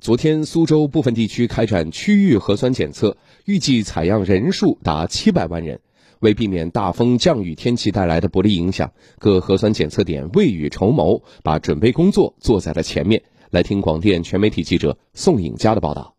[0.00, 3.16] 昨天，苏州部分地区开展区域核酸检测，
[3.46, 5.80] 预计采样人数达七百万人。
[6.20, 13.24] 为避免大风降雨天气带来的不利影响，各核酸检测点未雨绸缪，把准备工作做在了前面。
[13.50, 16.17] 来听广电全媒体记者宋颖佳的报道。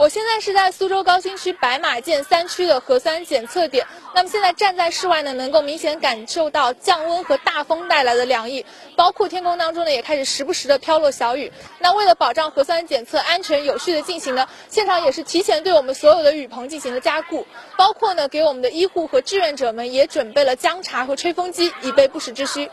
[0.00, 3.86] 我现在是在苏州高新区白马涧三区的核酸检测点。
[4.14, 8.64] 那么现在站在室外呢，能够明显感受到降温和大风带来的凉意，
[8.96, 11.52] 包括天空当中呢也开始时不时的飘落小雨。
[11.80, 22.70] 那为了保障核酸检测安全有序的进行呢，现场也是提前对我们所有的雨棚进行了加固，包括呢给我们的医护和志愿者们也准备了姜茶和吹风机，以备不时之需。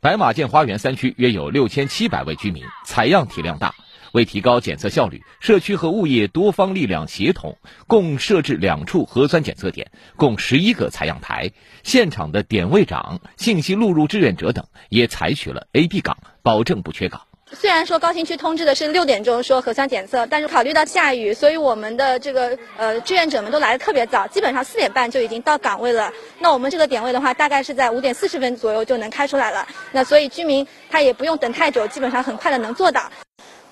[0.00, 3.74] 白马涧花园三区约有六千七百位居民，采样体量大。
[4.12, 11.50] 为提高检测效率，社区和物业多方力量协同，共设置两处核酸检测点，共十一个采样台。
[11.82, 17.22] 现场的点位长、信息录入志愿者等也采取了 A、B 岗，保证不缺岗。
[17.54, 26.10] 虽然说高新区通知的是六点钟说核酸检测，但是考虑到下雨，所以我们的这个呃志愿者们都来的特别早，基本上四点半就已经到岗位了。
[26.38, 29.68] 那我们这个点位的话，大概是在五点四十分左右就能开出来了。
[29.92, 33.10] 那所以居民他也不用等太久，基本上很快的能做到。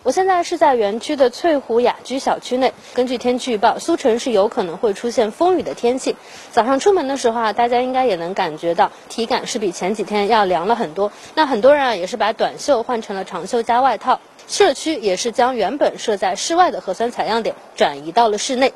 [0.03, 2.73] 我现在是在园区的翠湖雅居小区内。
[2.95, 6.17] 根据天气预报，苏城是有可能会出现风雨的天气。
[6.51, 11.13] 早上出门的时候啊，大家应该也能感觉到体感是比前几天要凉了很多。
[11.35, 14.21] 那很多人啊，也是把短袖换成了长袖加外套。
[14.49, 18.73] 社区也是将原本设在室外的核酸采样点转移到了室内，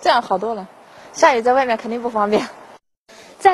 [0.00, 0.66] 这样好多了。
[1.12, 2.48] 下雨在外面肯定不方便。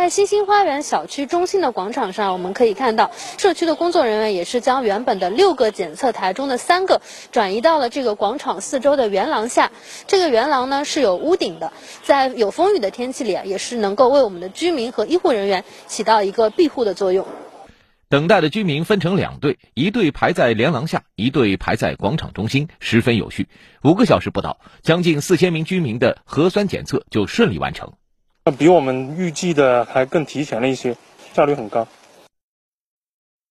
[0.04, 7.00] 在新兴花园小区中心的广场上，我们可以看到，社区的工作人员也是将原本的六个检测台中的三个
[7.32, 9.72] 转移到了这个广场四周的圆廊下。
[10.06, 17.26] 这个圆廊呢是有屋顶的，在有风雨的天气里啊，也是能够为我们的居民和医护人员起到一个庇护的作用。
[18.10, 23.48] 等待的居民分成两队，一队排在连廊下，一队排在广场中心，十分有序。
[23.82, 27.94] 五个小时不到，将近四千名居民的核酸检测就顺利完成。
[28.50, 30.94] 比我们预计的还更提前了一些，
[31.32, 31.88] 效率很高。